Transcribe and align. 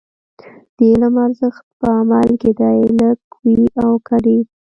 د 0.75 0.77
علم 0.91 1.15
ارزښت 1.27 1.63
په 1.79 1.87
عمل 1.99 2.29
کې 2.41 2.51
دی، 2.59 2.79
لږ 2.99 3.19
وي 3.43 3.61
او 3.83 3.91
که 4.07 4.15
ډېر. 4.25 4.43